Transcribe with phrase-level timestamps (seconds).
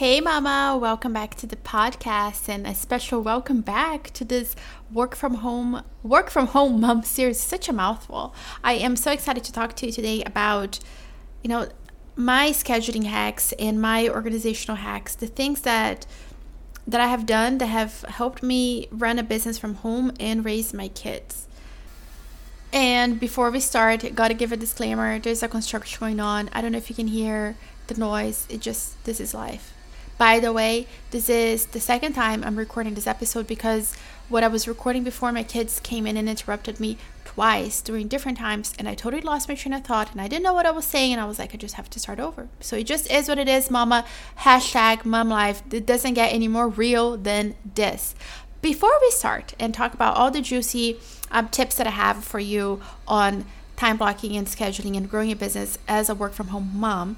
[0.00, 4.56] Hey, Mama, welcome back to the podcast and a special welcome back to this
[4.90, 7.38] work from home work from home mom series.
[7.38, 8.34] Such a mouthful.
[8.64, 10.78] I am so excited to talk to you today about,
[11.42, 11.68] you know,
[12.16, 16.06] my scheduling hacks and my organizational hacks, the things that
[16.86, 20.72] that I have done that have helped me run a business from home and raise
[20.72, 21.46] my kids.
[22.72, 25.18] And before we start, gotta give a disclaimer.
[25.18, 26.48] There's a construction going on.
[26.54, 27.58] I don't know if you can hear
[27.88, 28.46] the noise.
[28.48, 29.74] It just this is life.
[30.20, 33.94] By the way, this is the second time I'm recording this episode because
[34.28, 38.36] what I was recording before my kids came in and interrupted me twice during different
[38.36, 40.72] times and I totally lost my train of thought and I didn't know what I
[40.72, 42.48] was saying and I was like, I just have to start over.
[42.60, 44.04] So it just is what it is, mama.
[44.40, 45.62] Hashtag mom life.
[45.72, 48.14] It doesn't get any more real than this.
[48.60, 51.00] Before we start and talk about all the juicy
[51.30, 53.46] um, tips that I have for you on
[53.78, 57.16] time blocking and scheduling and growing a business as a work from home mom,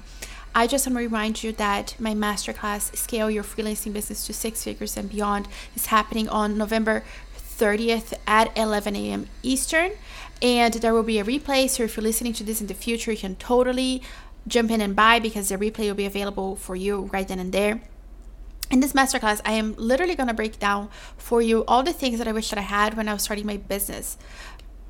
[0.55, 4.63] I just want to remind you that my masterclass, Scale Your Freelancing Business to Six
[4.63, 7.03] Figures and Beyond, is happening on November
[7.35, 9.29] 30th at 11 a.m.
[9.41, 9.93] Eastern.
[10.43, 11.67] And there will be a replay.
[11.67, 14.03] So if you're listening to this in the future, you can totally
[14.47, 17.51] jump in and buy because the replay will be available for you right then and
[17.51, 17.81] there.
[18.69, 22.19] In this masterclass, I am literally going to break down for you all the things
[22.19, 24.19] that I wish that I had when I was starting my business.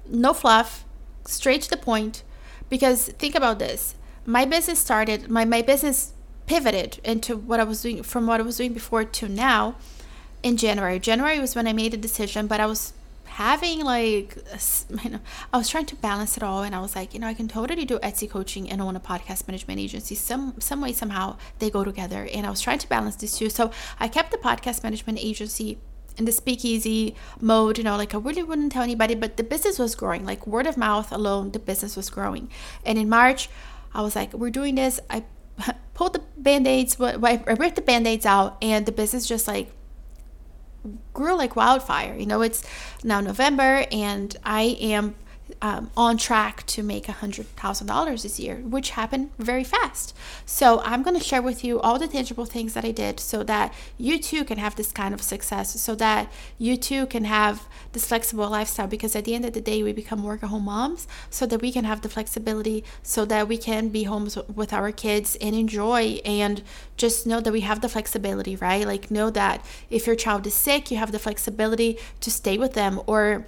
[0.09, 0.83] No fluff,
[1.25, 2.23] straight to the point.
[2.69, 3.95] Because think about this
[4.25, 6.13] my business started my, my business
[6.45, 9.75] pivoted into what I was doing from what I was doing before to now
[10.41, 10.99] in January.
[10.99, 12.93] January was when I made a decision, but I was
[13.25, 14.37] having like
[15.03, 15.19] you know
[15.51, 17.47] I was trying to balance it all and I was like, you know, I can
[17.47, 20.15] totally do Etsy coaching and own a podcast management agency.
[20.15, 23.49] Some some way somehow they go together and I was trying to balance these two.
[23.49, 25.79] So I kept the podcast management agency
[26.17, 29.79] in the speakeasy mode, you know, like I really wouldn't tell anybody, but the business
[29.79, 30.25] was growing.
[30.25, 32.49] Like word of mouth alone, the business was growing.
[32.85, 33.49] And in March,
[33.93, 34.99] I was like, we're doing this.
[35.09, 35.23] I
[35.93, 39.71] pulled the band-aids, I ripped the band-aids out and the business just like
[41.13, 42.15] grew like wildfire.
[42.15, 42.63] You know, it's
[43.03, 45.15] now November and I am
[45.61, 50.15] um, on track to make a $100,000 this year, which happened very fast.
[50.45, 53.43] So, I'm going to share with you all the tangible things that I did so
[53.43, 57.67] that you too can have this kind of success, so that you too can have
[57.91, 58.87] this flexible lifestyle.
[58.87, 61.61] Because at the end of the day, we become work at home moms so that
[61.61, 65.55] we can have the flexibility, so that we can be homes with our kids and
[65.55, 66.61] enjoy and
[66.97, 68.85] just know that we have the flexibility, right?
[68.85, 72.73] Like, know that if your child is sick, you have the flexibility to stay with
[72.73, 73.45] them or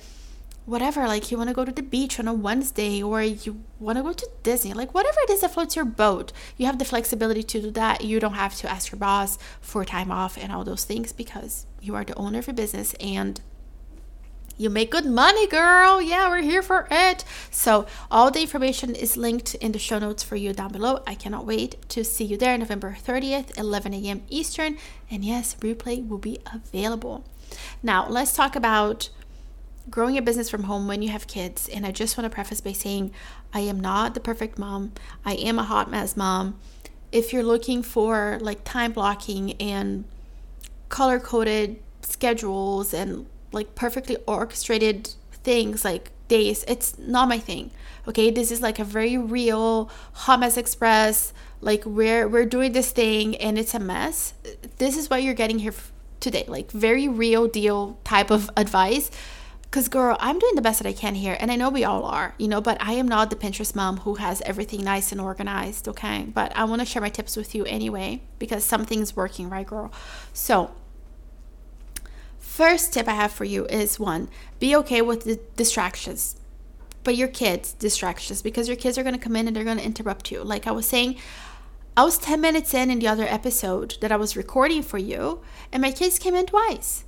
[0.66, 3.98] whatever like you want to go to the beach on a wednesday or you want
[3.98, 6.86] to go to disney like whatever it is that floats your boat you have the
[6.86, 8.03] flexibility to do that.
[8.03, 11.66] You don't have to ask your boss for time off and all those things because
[11.81, 13.42] you are the owner of your business and
[14.58, 16.02] you make good money girl.
[16.02, 17.25] Yeah we're here for it.
[17.52, 21.04] So all the information is linked in the show notes for you down below.
[21.06, 24.78] I cannot wait to see you there november 30th 11 a.m eastern.
[25.12, 27.25] And yes replay will be available.
[27.84, 29.09] Now let's talk about
[29.90, 31.69] growing a business from home when you have kids.
[31.69, 33.12] And I just want to preface by saying
[33.53, 34.94] I am not the perfect mom.
[35.23, 36.59] I am a hot mess mom.
[37.12, 40.06] If you're looking for like time blocking and
[40.90, 47.72] color coded schedules and like perfectly orchestrated things like days, it's not my thing.
[48.07, 51.34] Okay, this is like a very real hot mess express.
[51.62, 54.34] Like we're we're doing this thing and it's a mess.
[54.78, 55.74] This is what you're getting here
[56.19, 56.45] today.
[56.47, 59.09] Like very real deal type of advice
[59.75, 61.36] because, girl, I'm doing the best that I can here.
[61.38, 63.97] And I know we all are, you know, but I am not the Pinterest mom
[63.97, 66.28] who has everything nice and organized, okay?
[66.34, 69.91] But I want to share my tips with you anyway because something's working, right, girl?
[70.31, 70.72] So,
[72.40, 74.30] first tip I have for you is one,
[74.62, 76.38] be okay with the distractions.
[77.03, 79.80] But your kids' distractions because your kids are going to come in and they're going
[79.80, 80.42] to interrupt you.
[80.42, 81.18] Like I was saying,
[81.97, 85.42] I was 10 minutes in in the other episode that I was recording for you,
[85.74, 87.05] and my kids came in twice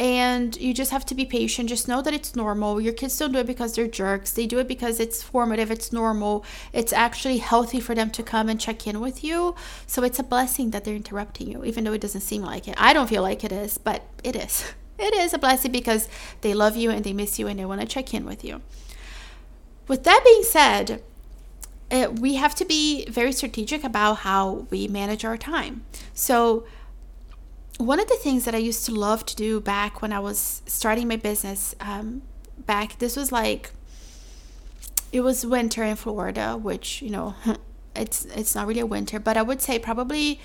[0.00, 1.68] and you just have to be patient.
[1.68, 2.80] Just know that it's normal.
[2.80, 4.32] Your kids don't do it because they're jerks.
[4.32, 6.42] They do it because it's formative, it's normal.
[6.72, 9.54] It's actually healthy for them to come and check in with you.
[9.86, 12.76] So it's a blessing that they're interrupting you, even though it doesn't seem like it.
[12.78, 14.64] I don't feel like it is, but it is.
[15.02, 16.10] It is a blessing because
[16.42, 18.60] they love you and they miss you and they want to check in with you.
[19.88, 21.02] With that being said,
[21.90, 25.86] uh, we have to be very strategic about how we manage our time.
[26.12, 26.66] So,
[27.80, 30.62] one of the things that I used to love to do back when I was
[30.66, 32.22] starting my business, um,
[32.58, 33.72] back this was like
[35.12, 37.34] it was winter in Florida, which you know
[37.96, 40.40] it's it's not really a winter, but I would say probably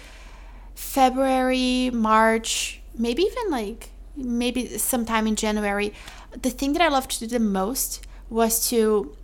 [0.75, 5.93] February, March, maybe even like maybe sometime in January.
[6.31, 9.15] The thing that I loved to do the most was to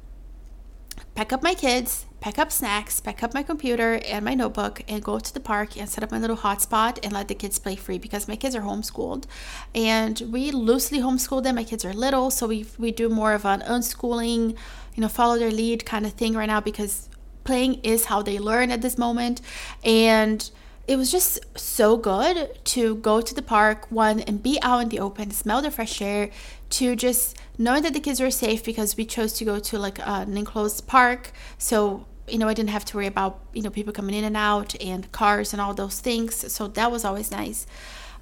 [1.15, 5.03] pack up my kids pack up snacks, pack up my computer and my notebook, and
[5.03, 7.75] go to the park and set up my little hotspot and let the kids play
[7.75, 9.25] free because my kids are homeschooled.
[9.73, 11.55] And we loosely homeschool them.
[11.55, 14.51] My kids are little, so we, we do more of an unschooling,
[14.95, 17.09] you know, follow their lead kind of thing right now because
[17.43, 19.41] playing is how they learn at this moment.
[19.83, 20.49] And
[20.87, 24.89] it was just so good to go to the park one and be out in
[24.89, 26.29] the open smell the fresh air
[26.69, 29.99] to just knowing that the kids were safe because we chose to go to like
[30.05, 33.93] an enclosed park so you know i didn't have to worry about you know people
[33.93, 36.51] coming in and out and cars and all those things.
[36.51, 37.65] So that was always nice.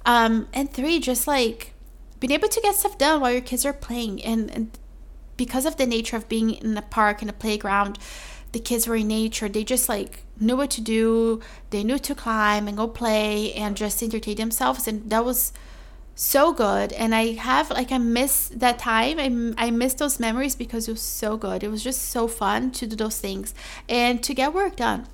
[0.06, 1.74] Um, and three just like
[2.18, 4.78] being able to get stuff done while your kids are playing and, and
[5.36, 7.98] because of the nature of being in the park and a playground
[8.52, 9.48] the kids were in nature.
[9.48, 11.40] They just like knew what to do.
[11.70, 14.88] They knew to climb and go play and just entertain themselves.
[14.88, 15.52] And that was
[16.20, 16.92] so good.
[16.92, 19.18] And i have like i miss that time.
[19.18, 21.64] I, I miss those memories because it was so good.
[21.64, 23.54] It was just so fun to do those things
[23.88, 25.06] and to get work done.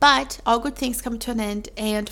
[0.00, 2.10] But all good things come to an end and,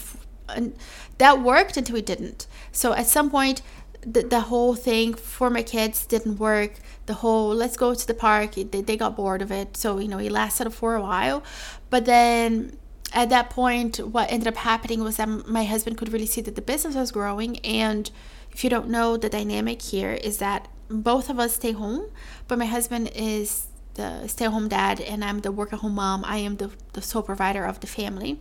[0.48, 0.76] and
[1.18, 2.46] that worked until it didn't.
[2.70, 3.62] So at some point
[4.00, 6.74] the, the whole thing for my kids didn't work.
[7.06, 8.54] The whole let's go to the park.
[8.54, 9.76] They, they got bored of it.
[9.76, 11.42] So you know it lasted for a while.
[11.90, 12.78] But then
[13.12, 16.54] at that point what ended up happening was that my husband could really see that
[16.54, 18.10] the business was growing and
[18.50, 22.10] if you don't know the dynamic here is that both of us stay home
[22.48, 26.70] but my husband is the stay-at-home dad and i'm the work-at-home mom i am the,
[26.92, 28.38] the sole provider of the family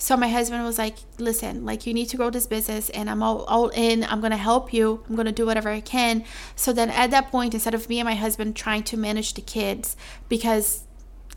[0.00, 3.22] so my husband was like, listen, like you need to grow this business and I'm
[3.22, 4.02] all, all in.
[4.04, 5.04] I'm going to help you.
[5.06, 6.24] I'm going to do whatever I can.
[6.56, 9.42] So then at that point, instead of me and my husband trying to manage the
[9.42, 9.98] kids,
[10.30, 10.84] because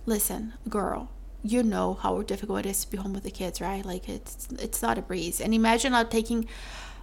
[0.05, 1.09] listen, girl,
[1.43, 3.85] you know how difficult it is to be home with the kids, right?
[3.85, 5.41] Like it's it's not a breeze.
[5.41, 6.47] And imagine not taking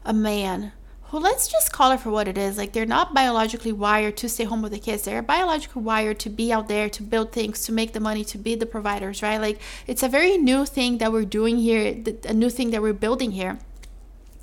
[0.05, 0.73] a man
[1.13, 2.57] well, let's just call it for what it is.
[2.57, 5.03] Like they're not biologically wired to stay home with the kids.
[5.03, 8.39] They're biologically wired to be out there, to build things, to make the money, to
[8.39, 9.41] be the providers, right?
[9.41, 12.93] Like it's a very new thing that we're doing here, a new thing that we're
[12.93, 13.59] building here.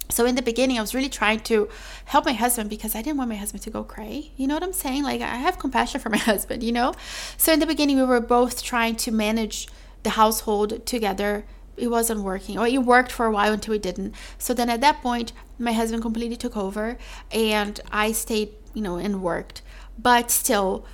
[0.09, 1.69] So in the beginning, I was really trying to
[2.05, 4.31] help my husband because I didn't want my husband to go cray.
[4.35, 5.03] You know what I'm saying?
[5.03, 6.93] Like I have compassion for my husband, you know?
[7.37, 9.67] So in the beginning, we were both trying to manage
[10.03, 11.45] the household together.
[11.75, 14.15] It wasn't working or it worked for a while until it didn't.
[14.37, 16.97] So then at that point my husband completely took over
[17.31, 19.61] and i stayed you know and worked.
[19.97, 20.85] But still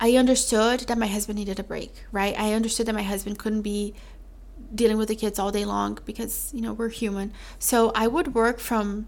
[0.00, 2.34] i understood that my husband needed a break right?
[2.38, 3.94] I understood that my husband couldn't be
[4.74, 7.32] dealing with the kids all day long because you know we're human.
[7.58, 9.06] So i would work from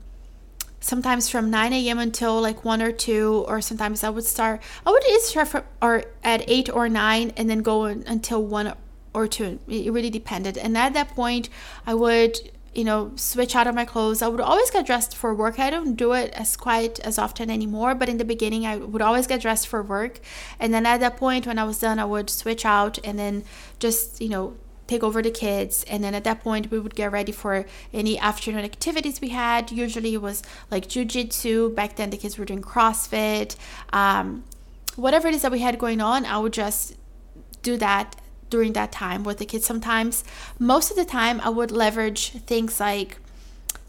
[0.85, 4.91] sometimes from 9 a.m until like 1 or 2 or sometimes i would start i
[4.91, 8.75] would start for, or at 8 or 9 and then go until 1
[9.15, 9.61] or two.
[9.69, 10.59] It really depended.
[10.59, 11.49] And at that point,
[11.87, 12.37] I would,
[12.75, 14.21] you know, switch out of my clothes.
[14.21, 15.59] I would always get dressed for work.
[15.59, 19.01] I don't do it as quite as often anymore, but in the beginning, I would
[19.01, 20.21] always get dressed for work.
[20.59, 23.45] And then at that point, when I was done, I would switch out and then
[23.79, 27.11] just, you know, take over the kids and then at that point we would get
[27.11, 32.17] ready for any afternoon activities we had usually it was like jiu-jitsu back then the
[32.17, 33.57] kids were doing crossfit
[33.93, 34.45] um,
[34.97, 36.97] whatever it is that we had going on i would just
[37.63, 38.15] do that
[38.55, 40.23] during that time with the kids sometimes.
[40.61, 43.19] Most of the time, I would leverage things like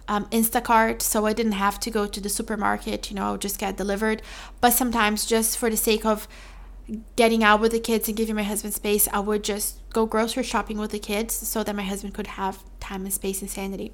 [0.08, 3.42] um, Instacart, so I didn't have to go to the supermarket, you know, I would
[3.42, 4.24] just get delivered.
[4.62, 6.28] But sometimes, just for the sake of
[7.16, 10.44] getting out with the kids and giving my husband space, I would just go grocery
[10.44, 13.92] shopping with the kids so that my husband could have time and space and sanity.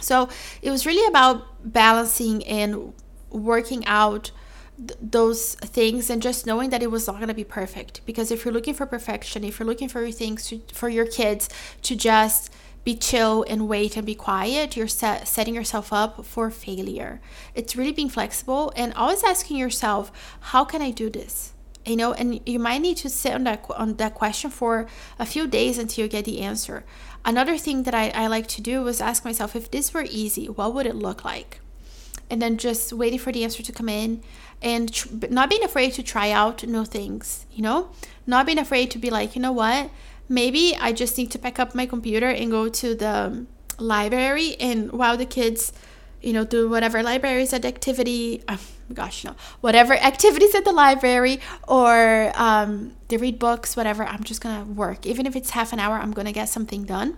[0.00, 0.28] So
[0.62, 2.92] it was really about balancing and
[3.30, 4.30] working out
[4.78, 8.00] those things and just knowing that it was not going to be perfect.
[8.06, 11.48] Because if you're looking for perfection if you're looking for things to, for your kids
[11.82, 12.52] to just
[12.84, 17.20] be chill and wait and be quiet you're set, setting yourself up for failure.
[17.56, 21.52] It's really being flexible and always asking yourself how can i do this
[21.88, 24.86] you know and you might need to sit on that on that question for
[25.18, 26.84] a few days until you get the answer
[27.24, 30.46] another thing that I, I like to do was ask myself if this were easy
[30.46, 31.60] what would it look like
[32.30, 34.22] and then just waiting for the answer to come in
[34.60, 37.90] and tr- not being afraid to try out new things, you know?
[38.26, 39.90] Not being afraid to be like, you know what?
[40.28, 43.46] Maybe I just need to pick up my computer and go to the
[43.78, 45.72] library and while the kids,
[46.22, 48.60] you know, do whatever libraries at activity, oh
[48.92, 54.40] gosh, no, whatever activities at the library or um, they read books, whatever, I'm just
[54.40, 55.06] gonna work.
[55.06, 57.16] Even if it's half an hour, I'm gonna get something done.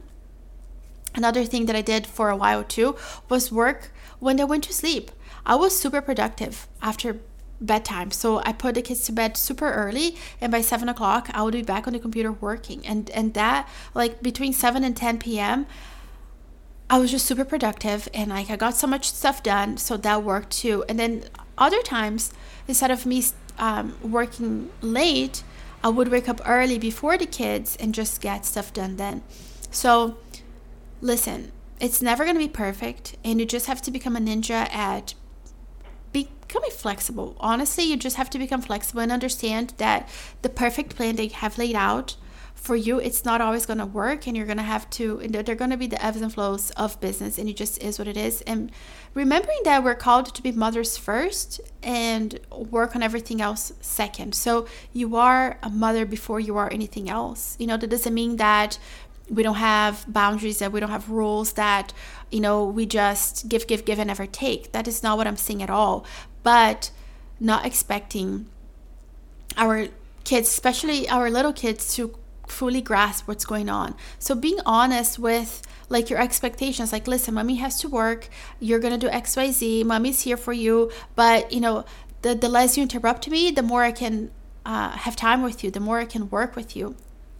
[1.14, 2.96] Another thing that I did for a while too
[3.28, 5.10] was work when they went to sleep.
[5.44, 7.16] I was super productive after
[7.60, 8.10] bedtime.
[8.10, 11.54] So I put the kids to bed super early, and by seven o'clock, I would
[11.54, 12.86] be back on the computer working.
[12.86, 15.66] And and that like between seven and ten p.m.
[16.90, 19.76] I was just super productive, and like I got so much stuff done.
[19.76, 20.84] So that worked too.
[20.88, 21.24] And then
[21.56, 22.32] other times,
[22.66, 23.22] instead of me
[23.58, 25.44] um, working late,
[25.84, 29.22] I would wake up early before the kids and just get stuff done then.
[29.70, 30.16] So,
[31.00, 34.68] listen, it's never going to be perfect, and you just have to become a ninja
[34.74, 35.14] at
[36.12, 37.36] becoming flexible.
[37.38, 40.08] Honestly, you just have to become flexible and understand that
[40.42, 42.16] the perfect plan they have laid out
[42.60, 45.54] for you it's not always going to work and you're going to have to they're
[45.54, 48.18] going to be the ebbs and flows of business and it just is what it
[48.18, 48.42] is.
[48.42, 48.70] And
[49.14, 54.34] remembering that we're called to be mothers first and work on everything else second.
[54.34, 57.56] So you are a mother before you are anything else.
[57.58, 58.78] You know that doesn't mean that
[59.30, 61.92] we don't have boundaries that we don't have rules that
[62.30, 64.72] you know we just give give give and never take.
[64.72, 66.04] That is not what i'm saying at all.
[66.42, 66.90] But
[67.40, 68.50] not expecting
[69.56, 69.88] our
[70.24, 72.14] kids especially our little kids to
[72.50, 73.94] fully grasp what's going on.
[74.18, 78.28] So being honest with like your expectations like listen, mommy has to work,
[78.58, 81.84] you're to do XYZ, mommy's here for you, but you know,
[82.22, 84.30] the the less you interrupt me, the more I can
[84.64, 86.96] uh, have time with you, the more I can work with you.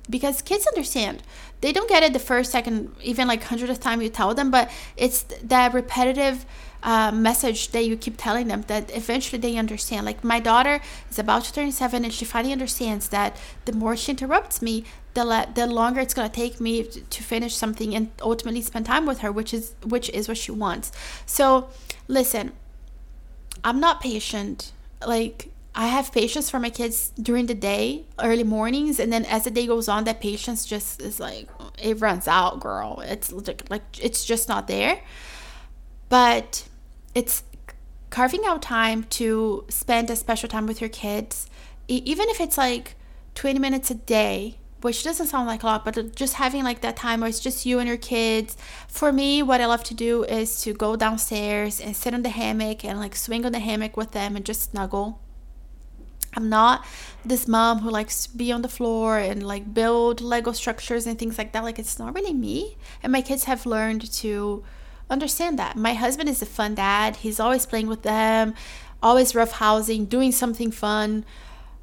[0.09, 1.23] Because kids understand.
[1.61, 4.69] They don't get it the first, second, even like hundredth time you tell them, but
[4.97, 6.45] it's that repetitive
[6.83, 10.07] uh, message that you keep telling them that eventually they understand.
[10.07, 13.97] Like my daughter is about to turn seven, and she finally understands that the more
[13.97, 14.85] she interrupts me,
[15.15, 19.07] the le- the longer it's gonna take me to finish something and ultimately spend time
[19.07, 20.93] with her, which is which is what she wants.
[21.27, 21.69] So,
[22.09, 22.53] listen,
[23.65, 24.73] I'm not patient.
[25.07, 29.45] Like I have patience for my kids during the day, early mornings, and then as
[29.45, 31.49] the day goes on, that patience just is like
[31.83, 33.03] it runs out, girl.
[33.05, 35.01] It's like, like it's just not there.
[36.09, 36.69] But
[37.15, 37.43] it's
[38.11, 41.49] carving out time to spend a special time with your kids,
[41.89, 42.95] even if it's like
[43.35, 46.97] 20 minutes a day, which doesn't sound like a lot, but just having like that
[46.97, 48.57] time where it's just you and your kids.
[48.89, 52.31] For me, what I love to do is to go downstairs and sit on the
[52.31, 55.21] hammock and like swing on the hammock with them and just snuggle.
[56.35, 56.87] I'm not
[57.25, 61.19] this mom who likes to be on the floor and like build Lego structures and
[61.19, 61.65] things like that.
[61.65, 62.77] Like, it's not really me.
[63.03, 64.63] And my kids have learned to
[65.11, 65.77] understand that.
[65.77, 67.17] My husband is a fun dad.
[67.17, 68.55] He's always playing with them,
[69.03, 71.25] always roughhousing, doing something fun.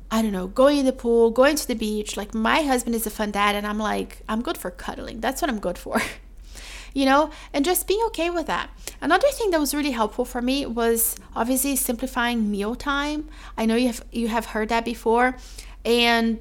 [0.10, 2.16] I don't know, going in the pool, going to the beach.
[2.16, 5.20] Like my husband is a fun dad and I'm like, I'm good for cuddling.
[5.20, 6.02] That's what I'm good for.
[6.94, 8.70] you know, and just being okay with that.
[9.02, 13.28] Another thing that was really helpful for me was obviously simplifying meal time.
[13.58, 15.36] I know you have you have heard that before.
[15.84, 16.40] And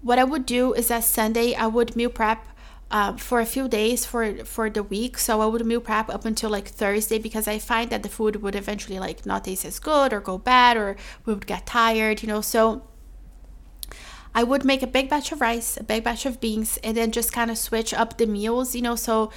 [0.00, 2.46] what I would do is that Sunday I would meal prep
[2.92, 5.18] uh, for a few days for for the week.
[5.18, 8.42] So I would meal prep up until like Thursday because I find that the food
[8.42, 12.22] would eventually like not taste as good or go bad or we would get tired,
[12.22, 12.42] you know.
[12.42, 12.82] So
[14.34, 17.12] I would make a big batch of rice, a big batch of beans, and then
[17.12, 18.96] just kind of switch up the meals, you know.
[18.96, 19.30] So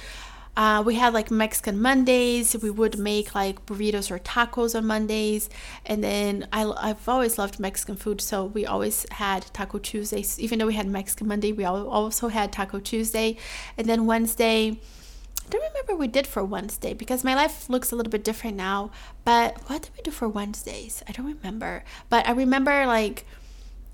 [0.56, 2.56] uh, we had like Mexican Mondays.
[2.62, 5.50] We would make like burritos or tacos on Mondays.
[5.84, 8.20] And then I, I've always loved Mexican food.
[8.20, 10.40] So we always had Taco Tuesdays.
[10.40, 13.36] Even though we had Mexican Monday, we also had Taco Tuesday.
[13.76, 17.92] And then Wednesday, I don't remember what we did for Wednesday because my life looks
[17.92, 18.90] a little bit different now.
[19.24, 21.02] But what did we do for Wednesdays?
[21.06, 21.84] I don't remember.
[22.08, 23.26] But I remember like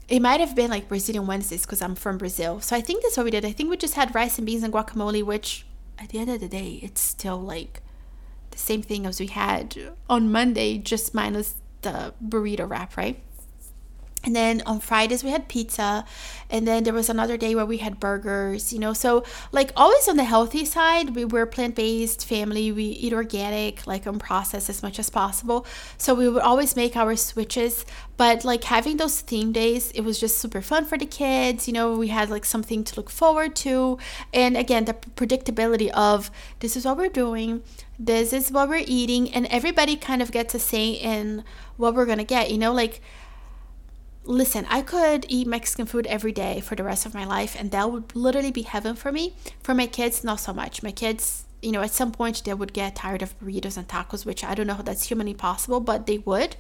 [0.08, 2.60] it might have been like Brazilian Wednesdays because I'm from Brazil.
[2.60, 3.44] So I think that's what we did.
[3.44, 5.64] I think we just had rice and beans and guacamole, which
[6.02, 7.80] at the end of the day, it's still like
[8.50, 9.76] the same thing as we had
[10.10, 13.22] on Monday, just minus the burrito wrap, right?
[14.24, 16.04] And then on Fridays we had pizza,
[16.48, 18.92] and then there was another day where we had burgers, you know.
[18.92, 22.70] So like always on the healthy side, we were plant-based family.
[22.70, 25.66] We eat organic, like unprocessed as much as possible.
[25.98, 27.84] So we would always make our switches.
[28.16, 31.66] But like having those theme days, it was just super fun for the kids.
[31.66, 33.98] You know, we had like something to look forward to,
[34.32, 37.62] and again the predictability of this is what we're doing,
[37.98, 41.42] this is what we're eating, and everybody kind of gets a say in
[41.76, 42.50] what we're gonna get.
[42.50, 43.00] You know, like
[44.24, 47.70] listen, I could eat Mexican food every day for the rest of my life, and
[47.70, 49.34] that would literally be heaven for me.
[49.62, 50.82] For my kids, not so much.
[50.82, 54.24] My kids, you know, at some point they would get tired of burritos and tacos,
[54.24, 56.56] which I don't know how that's humanly possible, but they would.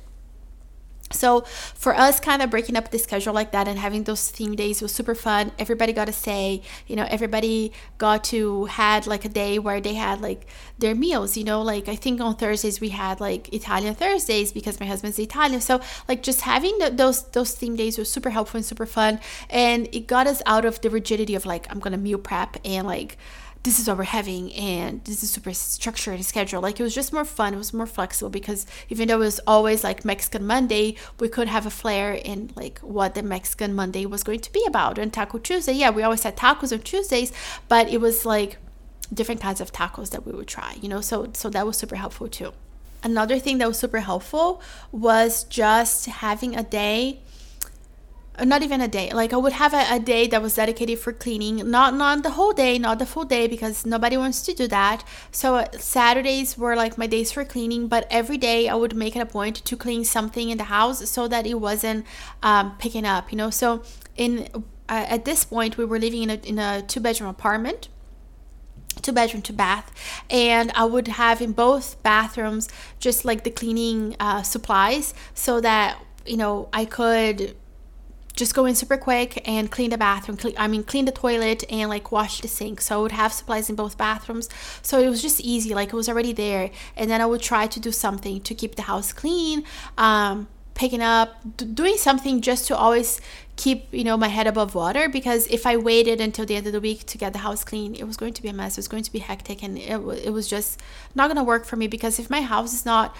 [1.12, 4.54] So for us, kind of breaking up the schedule like that and having those theme
[4.54, 5.52] days was super fun.
[5.58, 9.94] Everybody got to say, you know, everybody got to had like a day where they
[9.94, 10.46] had like
[10.78, 11.36] their meals.
[11.36, 15.18] You know, like I think on Thursdays we had like Italian Thursdays because my husband's
[15.18, 15.60] Italian.
[15.60, 19.20] So like just having the, those those theme days was super helpful and super fun,
[19.50, 22.86] and it got us out of the rigidity of like I'm gonna meal prep and
[22.86, 23.16] like
[23.62, 26.62] this is what we're having and this is super structured and scheduled.
[26.62, 27.54] Like it was just more fun.
[27.54, 31.48] It was more flexible because even though it was always like Mexican Monday, we could
[31.48, 34.98] have a flair in like what the Mexican Monday was going to be about.
[34.98, 37.32] And Taco Tuesday, yeah, we always had tacos on Tuesdays,
[37.68, 38.58] but it was like
[39.14, 41.00] different kinds of tacos that we would try, you know.
[41.00, 42.52] So so that was super helpful too.
[43.04, 47.20] Another thing that was super helpful was just having a day
[48.40, 49.12] not even a day.
[49.12, 51.70] Like i would have a, a, day that was dedicated for cleaning.
[51.70, 55.04] Not not the whole day not the full day because nobody wants to do that.
[55.30, 59.14] So uh, saturdays were like my days for cleaning but every day i would make
[59.16, 62.06] it a point to clean something in the house so that it wasn't
[62.42, 63.50] um, picking up you know?
[63.50, 63.82] So
[64.16, 64.48] in
[64.88, 67.88] uh, at this point we were living in a, in a two bedroom apartment.
[69.02, 69.92] Two bedroom two bath.
[70.30, 75.98] And i would have in both bathrooms just like the cleaning uh, supplies so that
[76.24, 77.56] you know i could
[78.34, 81.64] just go in super quick and clean the bathroom clean, i mean clean the toilet
[81.70, 82.80] and like wash the sink.
[82.80, 84.48] So i would have supplies in both bathrooms.
[84.82, 86.70] So it was just easy like it was already there.
[86.96, 89.64] And then i would try to do something to keep the house clean
[89.98, 93.20] um, picking up d- doing something just to always
[93.56, 96.72] keep you know my head above water because if i waited until the end of
[96.72, 98.72] the week to get the house clean it was going to be a mess.
[98.72, 100.80] It was going to be hectic and it, it was just
[101.14, 103.14] not going to work for me because if my house is not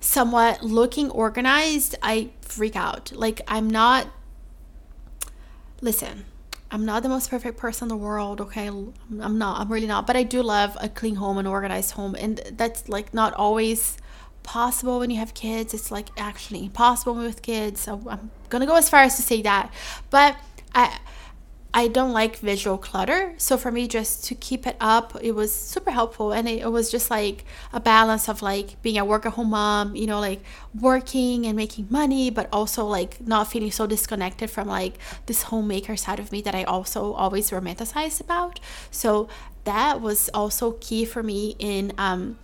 [0.00, 3.12] somewhat looking organized i freak out.
[3.12, 4.08] Like i'm not
[5.82, 6.24] listen,
[6.70, 8.68] I'm not the most perfect person in the world, okay?
[8.68, 9.60] I'm not.
[9.60, 10.06] I'm really not.
[10.06, 12.16] But I do love a clean home, an organized home.
[12.18, 13.98] And that's like not always
[14.42, 15.74] possible when you have kids.
[15.74, 17.80] It's like actually impossible with kids.
[17.80, 18.30] So I'm
[18.62, 19.70] to go as far as to say that.
[20.08, 20.36] But
[20.74, 20.98] I
[21.74, 23.32] I don't like visual clutter.
[23.38, 26.32] So for me, just to keep it up, it was super helpful.
[26.32, 29.50] And it, it, was just like a balance of like being a work at home
[29.50, 30.42] mom, you know, like
[30.78, 35.96] working and making money, but also like not feeling so disconnected from like this homemaker
[35.96, 38.60] side of me that I also always romanticized about.
[38.90, 39.28] So
[39.64, 42.38] that was also key for me in um,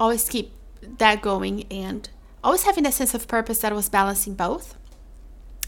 [0.00, 0.52] always keep
[0.98, 2.08] that going and
[2.42, 4.76] always having that sense of purpose that was balancing both.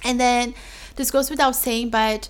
[0.02, 0.54] And then
[0.96, 2.28] this goes without saying, but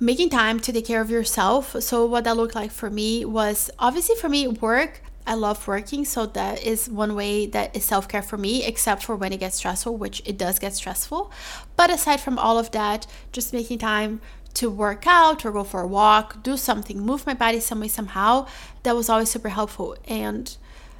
[0.00, 1.80] making time to take care of yourself.
[1.82, 5.00] So, what that looked like for me was obviously for me, work.
[5.26, 9.02] I love working, so that is one way that is self care for me, except
[9.04, 11.30] for when it gets stressful, which it does get stressful.
[11.76, 14.22] But aside from all of that, just making time
[14.54, 17.88] to work out or go for a walk, do something, move my body some way,
[17.88, 18.46] somehow,
[18.84, 19.96] that was always super helpful.
[20.06, 20.56] And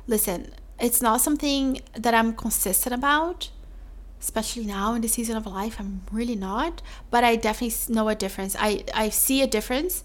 [0.06, 3.50] listen, it's not something that I'm consistent about
[4.20, 8.14] especially now in the season of life i'm really not but i definitely know a
[8.14, 8.56] difference.
[8.58, 10.04] I i see a difference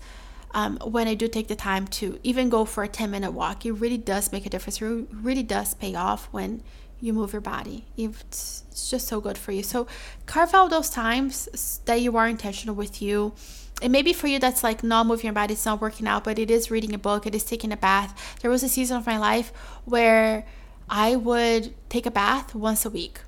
[0.52, 3.66] um, when i do take the time to even go for a 10 minute walk.
[3.66, 4.82] It really does make a difference.
[4.82, 6.64] It really does pay off when
[7.02, 7.86] you move your body.
[7.98, 9.62] It's, just so good for you.
[9.62, 9.88] So
[10.26, 13.34] carve out those times that you are intentional with you.
[13.82, 16.40] And maybe for you that's like not moving your body it's not working out but
[16.40, 18.38] it is reading a book it is taking a bath.
[18.42, 19.52] There was a season of my life
[19.86, 20.46] where
[20.90, 23.20] i would take a bath once a week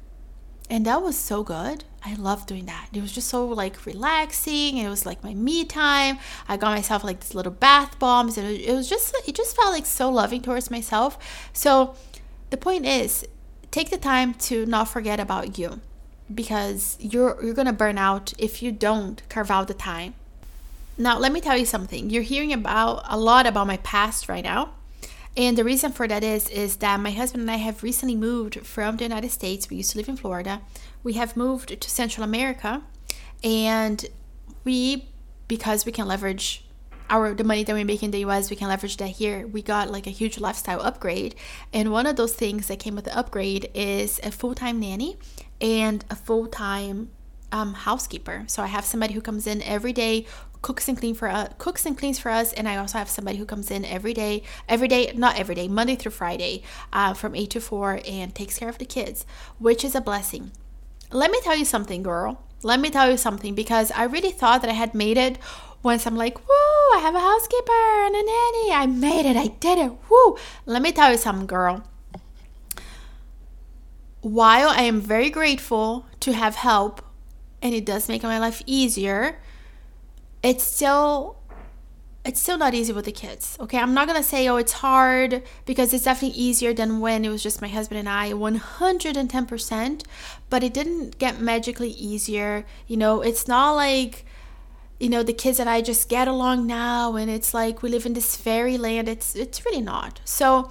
[0.70, 1.84] and that was so good.
[2.04, 2.90] I loved doing that.
[2.94, 6.18] It was just so like relaxing it was like my me time.
[6.48, 9.74] I got myself like these little bath bombs and it was just it just felt
[9.74, 11.50] like so loving towards myself.
[11.54, 11.96] So
[12.50, 13.26] the point is
[13.72, 15.82] take the time to not forget about you
[16.34, 20.16] because you're you're gonna burn out if you don't carve out the time.
[20.98, 22.10] Now let me tell you something.
[22.10, 24.72] You're hearing about a lot about my past right now
[25.38, 28.66] and the reason for that is is that my husband and I have recently moved
[28.66, 29.70] from the United States.
[29.70, 30.62] We used to live in Florida.
[31.04, 32.84] We have moved to Central America
[33.44, 34.06] and
[34.64, 35.10] we
[35.48, 36.66] because we can leverage
[37.10, 39.46] our the money that we make in the US, we can leverage that here.
[39.46, 41.36] We got like a huge lifestyle upgrade.
[41.72, 45.18] And one of those things that came with the upgrade is a full-time nanny
[45.62, 47.10] and a full-time
[47.52, 48.46] um, housekeeper.
[48.48, 50.26] So I have somebody who comes in every day
[50.66, 53.38] cooks and clean for us, cooks and cleans for us, and I also have somebody
[53.38, 57.36] who comes in every day, every day, not every day, Monday through Friday, uh, from
[57.36, 59.28] eight to four, and takes care of the kids,
[59.60, 60.50] which is a blessing.
[61.12, 62.42] Let me tell you something, girl.
[62.64, 65.38] Let me tell you something because I really thought that I had made it.
[65.84, 68.72] Once I'm like, woo, I have a housekeeper and a nanny.
[68.74, 69.38] I made it.
[69.38, 69.92] I did it.
[70.10, 70.36] Woo.
[70.66, 71.84] Let me tell you something, girl
[74.22, 77.06] while I am very grateful to have help
[77.62, 79.38] and it does make my life easier,
[80.46, 81.38] it's still
[82.24, 83.56] it's still not easy with the kids.
[83.60, 87.30] Okay, I'm not gonna say oh it's hard because it's definitely easier than when it
[87.30, 90.04] was just my husband and I, 110%.
[90.50, 92.66] But it didn't get magically easier.
[92.88, 94.26] You know, it's not like
[95.00, 98.06] you know the kids and I just get along now, and it's like we live
[98.06, 99.10] in this fairyland.
[99.10, 100.22] It's it's really not.
[100.26, 100.70] So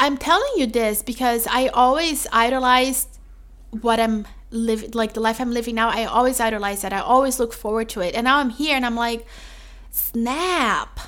[0.00, 3.08] I'm telling you this because I always idolized
[3.70, 6.92] what I'm living like the life I'm living now, I always idolize that.
[6.92, 8.14] I always look forward to it.
[8.14, 9.26] And now I'm here and I'm like,
[9.90, 11.00] snap.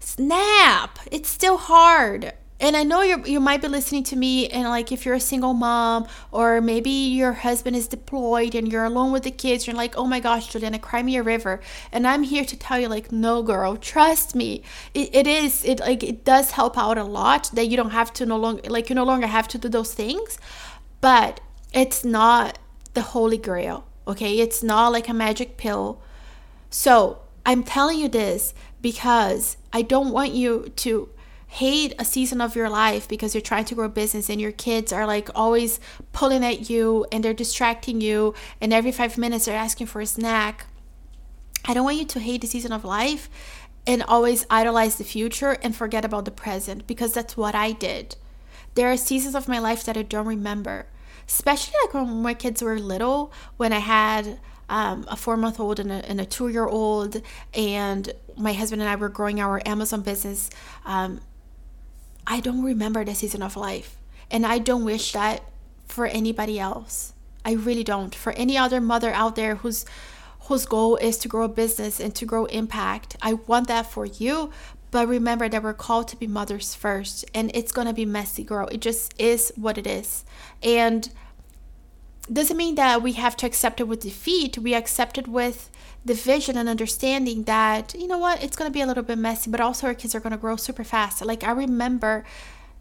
[0.00, 0.98] Snap.
[1.10, 2.32] It's still hard.
[2.62, 5.20] And I know you you might be listening to me and like if you're a
[5.20, 9.74] single mom or maybe your husband is deployed and you're alone with the kids, you're
[9.74, 12.88] like, "Oh my gosh, Juliana, cry me a river." And I'm here to tell you
[12.88, 14.62] like, "No, girl, trust me.
[14.92, 18.12] It, it is it like it does help out a lot that you don't have
[18.14, 20.38] to no longer like you no longer have to do those things,
[21.00, 21.40] but
[21.72, 22.58] it's not
[22.94, 23.86] the holy grail.
[24.06, 26.00] Okay, it's not like a magic pill.
[26.70, 31.08] So I'm telling you this because I don't want you to
[31.46, 34.92] hate a season of your life because you're trying to grow business and your kids
[34.92, 35.80] are like always
[36.12, 40.06] pulling at you and they're distracting you and every five minutes they're asking for a
[40.06, 40.66] snack.
[41.64, 43.28] I don't want you to hate the season of life
[43.84, 48.14] and always idolize the future and forget about the present because that's what I did.
[48.76, 50.86] There are seasons of my life that I don't remember,
[51.30, 55.78] especially like when my kids were little, when I had um, a four month old
[55.78, 57.22] and a, a two year old,
[57.54, 60.50] and my husband and I were growing our Amazon business.
[60.84, 61.20] Um,
[62.26, 63.96] I don't remember the season of life.
[64.30, 65.42] And I don't wish that
[65.86, 67.12] for anybody else.
[67.44, 68.14] I really don't.
[68.14, 69.84] For any other mother out there whose
[70.42, 73.16] whose goal is to grow a business and to grow impact.
[73.22, 74.50] I want that for you,
[74.90, 78.68] but remember that we're called to be mothers first and it's to be messy, girl.
[78.68, 80.24] It just is what it is.
[80.62, 81.10] And
[82.32, 84.58] doesn't mean that we have to accept it with defeat.
[84.58, 85.70] We accept it with
[86.04, 89.50] the vision and understanding that, you know what, it's to be a little bit messy,
[89.50, 91.24] but also our kids are to grow super fast.
[91.24, 92.24] Like, I remember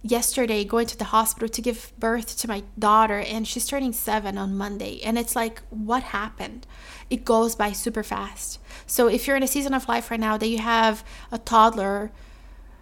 [0.02, 4.38] yesterday going to the hospital to give birth to my daughter, and she's turning seven
[4.38, 5.02] on Monday.
[5.04, 6.66] And it's like, what happened?
[7.10, 8.60] It goes by super fast.
[8.86, 12.12] So, if you're in a season of life right now that you have a toddler,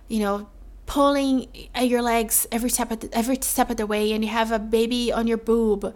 [0.07, 0.49] you know,
[0.85, 4.29] pulling at your legs every step of the, every step of the way, and you
[4.31, 5.93] have a baby on your boob,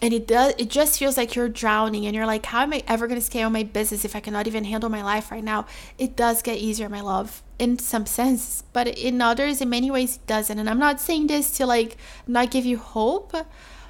[0.00, 2.82] and it does it just feels like you're drowning and you're like how am i
[2.86, 5.66] ever going to scale my business if i cannot even handle my life right now?
[5.98, 10.16] It does get easier my love in some sense but in others in many ways
[10.16, 10.58] it doesn't.
[10.58, 13.34] And i'm not saying this to like not give you hope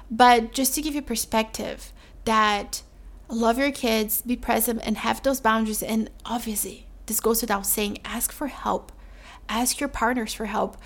[0.09, 1.93] but just to give you perspective
[2.25, 2.81] that
[3.29, 5.83] love your kids be present and have those boundaries.
[5.83, 8.91] And obviously this goes without saying ask for help.
[9.47, 10.77] Ask your partners for help.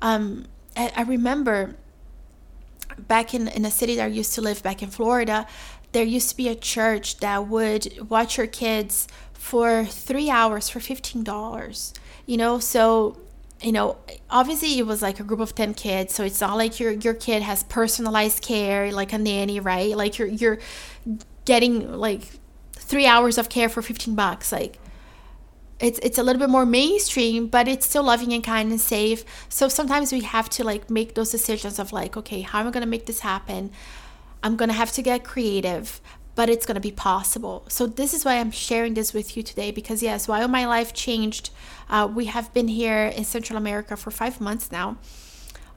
[0.00, 1.76] Um, I, I remember
[2.98, 5.46] back in, in a city that I used to live back in Florida,
[5.92, 10.78] there used to be a church that would watch your kids for three hours for
[10.78, 11.92] $15.
[12.26, 13.18] You know, so
[13.62, 13.96] you know,
[14.28, 17.14] obviously it was like a group of 10 kids, so it's not like your your
[17.14, 19.96] kid has personalized care like a nanny, right?
[19.96, 20.58] Like you're you're
[21.44, 22.22] getting like
[22.72, 24.50] 3 hours of care for 15 bucks.
[24.50, 24.78] Like
[25.82, 29.24] it's it's a little bit more mainstream but it's still loving and kind and safe.
[29.48, 32.70] So sometimes we have to like make those decisions of like okay how am i
[32.70, 33.70] going to make this happen?
[34.42, 36.00] I'm going to have to get creative
[36.34, 37.64] but it's going to be possible.
[37.68, 40.94] So this is why i'm sharing this with you today because yes while my life
[40.94, 41.50] changed
[41.90, 44.96] uh, we have been here in central america for five months now.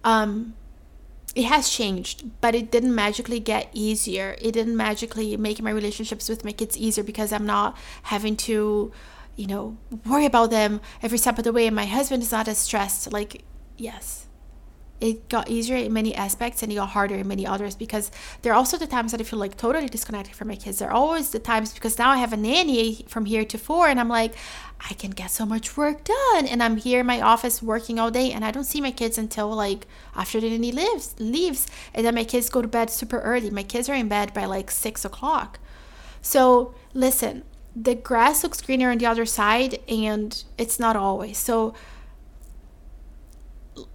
[0.04, 0.54] Um,
[1.36, 4.38] it has changed, but it didn't magically get easier.
[4.42, 8.94] It didn't magically make my relationships with my kids easier because I'm not having to
[9.36, 11.68] you know, worry about them every step of the way.
[11.68, 13.12] And my husband is not as stressed.
[13.12, 13.44] Like,
[13.78, 14.26] yes,
[15.02, 18.54] it got easier in many aspects and it got harder in many others because there
[18.54, 20.80] are also the times that I feel like totally disconnected from my kids.
[20.80, 23.90] There are always the times because now I have a nanny from here to four
[23.90, 24.36] and I'm like,
[24.90, 26.48] I can get so much work done.
[26.48, 29.18] And I'm here in my office working all day and I don't see my kids
[29.18, 31.68] until like after the nanny leaves leaves.
[31.94, 33.50] And then my kids go to bed super early.
[33.50, 35.60] My kids are in bed by like six o'clock.
[36.22, 37.44] So listen,
[37.76, 41.38] the grass looks greener on the other side and it's not always.
[41.38, 41.74] So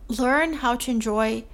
[0.08, 1.44] learn how to enjoy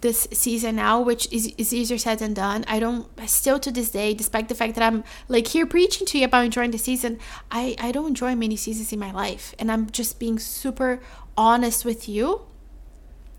[0.00, 2.64] this season now, which is, is easier said than done.
[2.66, 6.18] I don't still to this day, despite the fact that I'm like here preaching to
[6.18, 7.18] you about enjoying the season,
[7.50, 9.54] I, I don't enjoy many seasons in my life.
[9.58, 11.00] And I'm just being super
[11.36, 12.47] honest with you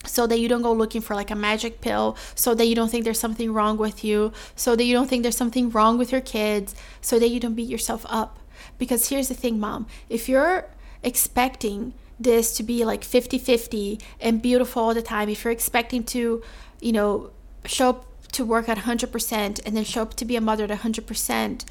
[0.05, 2.89] so that you don't go looking for like a magic pill, so that you don't
[2.89, 6.11] think there's something wrong with you, so that you don't think there's something wrong with
[6.11, 8.39] your kids, so that you don't beat yourself up.
[8.77, 10.65] Because here's the thing, mom, if you're
[11.03, 16.03] expecting this to be like 50 50 and beautiful all the time, if you're expecting
[16.05, 16.41] to,
[16.81, 17.31] you know,
[17.65, 20.69] show up to work at 100% and then show up to be a mother at
[20.69, 21.65] 100%,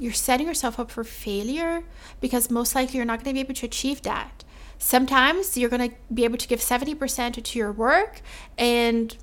[0.00, 1.82] you're setting yourself up for failure
[2.20, 4.44] because most likely you're not going to be able to achieve that.
[4.78, 8.20] Sometimes you're going to be able to give 70% to your work
[8.56, 9.16] and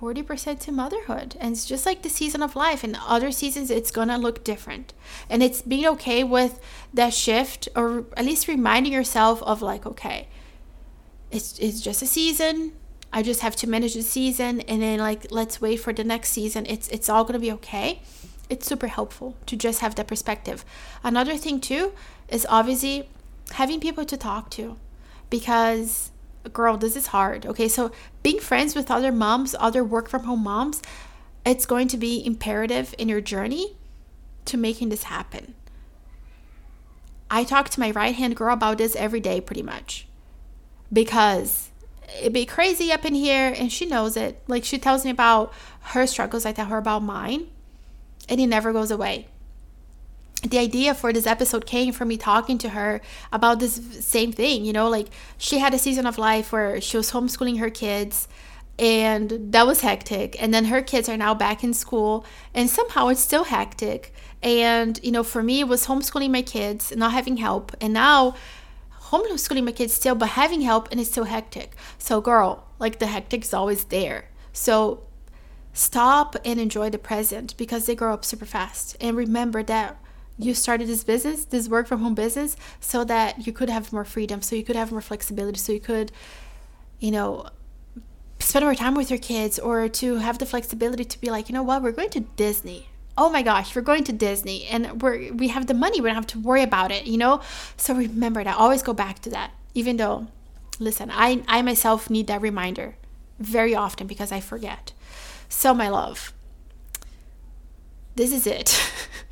[0.00, 1.36] 40% to motherhood.
[1.40, 2.82] And it's just like the season of life.
[2.84, 4.94] In other seasons, it's going to look different.
[5.28, 6.60] And it's being okay with
[6.94, 10.28] that shift or at least reminding yourself of like, okay,
[11.30, 12.72] it's, it's just a season.
[13.12, 16.30] I just have to manage the season and then like let's wait for the next
[16.30, 16.64] season.
[16.66, 18.02] It's it's all going to be okay.
[18.48, 20.64] It's super helpful to just have that perspective.
[21.02, 21.92] Another thing too
[22.28, 23.08] is obviously
[23.52, 24.76] having people to talk to
[25.28, 26.10] because
[26.52, 27.68] girl this is hard okay?
[27.68, 30.82] So being friends with other moms other work from home moms
[31.44, 33.76] it's going to be imperative in your journey
[34.44, 35.54] to making this happen.
[37.30, 40.06] I talk to my right hand girl about this every day pretty much
[40.92, 41.70] because
[42.18, 44.42] it'd be crazy up in here and she knows it.
[44.48, 47.48] Like she tells me about her struggles i tell her about mine
[48.28, 49.26] and it never goes away
[50.42, 53.00] the idea for this episode came from me talking to her
[53.32, 53.74] about this
[54.04, 57.58] same thing you know like she had a season of life where she was homeschooling
[57.58, 58.26] her kids
[58.80, 62.24] and that was hectic and then her kids are now back in school
[62.54, 64.14] and somehow it's still hectic.
[64.42, 68.34] And you know for me it was homeschooling my kids not having help and now
[69.10, 71.76] homeschooling my kids still but having help and it's still hectic.
[71.98, 74.30] So girl like the hectic is always there.
[74.54, 75.02] So
[75.74, 80.00] stop and enjoy the present because they grow up super fast and remember that
[80.40, 84.04] you started this business, this work from home business, so that you could have more
[84.04, 86.12] freedom, so you could have more flexibility, so you could,
[86.98, 87.46] you know,
[88.38, 91.52] spend more time with your kids or to have the flexibility to be like, you
[91.52, 92.88] know what, we're going to Disney.
[93.16, 96.14] Oh my gosh, we're going to Disney and we're we have the money, we don't
[96.14, 97.42] have to worry about it, you know?
[97.76, 98.56] So remember that.
[98.56, 99.52] Always go back to that.
[99.74, 100.28] Even though
[100.78, 102.96] listen, I I myself need that reminder
[103.38, 104.92] very often because I forget.
[105.48, 106.32] So my love,
[108.16, 108.80] this is it.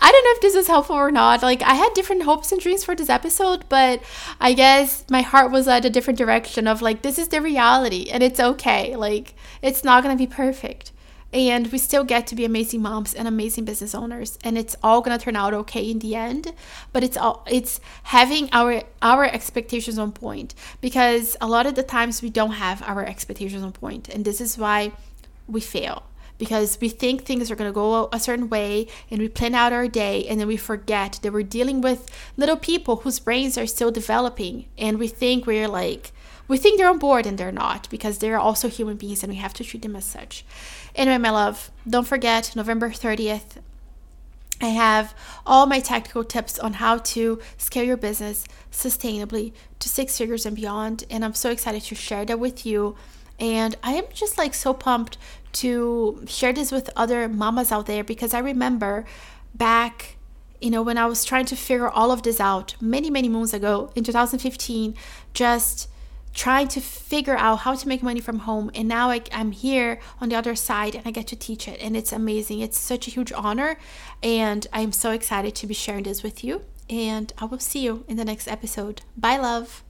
[0.00, 1.42] I don't know if this is helpful or not.
[1.42, 4.02] Like, I had different hopes and dreams for this episode, but
[4.40, 8.10] I guess my heart was at a different direction of like, this is the reality
[8.10, 8.96] and it's okay.
[8.96, 10.92] Like, it's not going to be perfect.
[11.32, 15.00] And we still get to be amazing moms and amazing business owners, and it's all
[15.00, 16.52] gonna turn out okay in the end.
[16.92, 21.84] But it's all it's having our our expectations on point because a lot of the
[21.84, 24.90] times we don't have our expectations on point, and this is why
[25.46, 26.02] we fail
[26.40, 29.72] because we think things are going to go a certain way and we plan out
[29.72, 33.66] our day and then we forget that we're dealing with little people whose brains are
[33.66, 36.10] still developing and we think we're like
[36.48, 39.38] we think they're on board and they're not because they're also human beings and we
[39.38, 40.44] have to treat them as such.
[40.96, 43.58] Anyway, my love, don't forget November 30th.
[44.60, 45.14] I have
[45.46, 50.56] all my tactical tips on how to scale your business sustainably to six figures and
[50.56, 51.04] beyond.
[51.08, 52.96] And I'm so excited to share that with you.
[53.38, 55.16] And I am just like so pumped
[55.52, 59.04] to share this with other mamas out there because I remember
[59.54, 60.16] back,
[60.60, 63.52] you know, when I was trying to figure all of this out many, many moons
[63.52, 64.94] ago in 2015,
[65.34, 65.88] just
[66.32, 68.70] trying to figure out how to make money from home.
[68.74, 71.80] And now I, am here on the other side and I get to teach it.
[71.80, 72.60] And it's amazing.
[72.60, 73.76] It's such a huge honor.
[74.22, 76.64] And I'm so excited to be sharing this with you.
[76.88, 79.02] And I will see you in the next episode.
[79.16, 79.82] Bye, love.